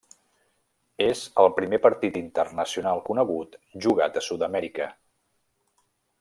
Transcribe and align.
És 1.07 1.19
el 1.43 1.49
primer 1.59 1.79
partit 1.83 2.17
internacional 2.21 3.03
conegut 3.11 3.55
jugat 3.87 4.19
a 4.23 4.25
Sud-amèrica. 4.31 4.89